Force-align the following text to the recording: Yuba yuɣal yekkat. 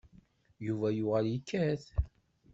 Yuba 0.65 0.87
yuɣal 0.97 1.25
yekkat. 1.29 1.83